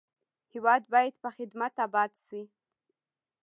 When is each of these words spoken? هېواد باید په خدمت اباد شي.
هېواد 0.53 0.83
باید 0.93 1.13
په 1.23 1.29
خدمت 1.37 1.73
اباد 1.85 2.11
شي. 2.25 2.41